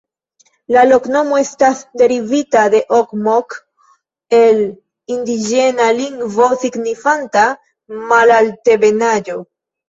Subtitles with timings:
[0.75, 3.57] La loknomo estas derivita de ogmok
[4.39, 4.63] el
[5.17, 7.45] indiĝena lingvo signifanta
[8.09, 9.39] "malaltebenaĵo".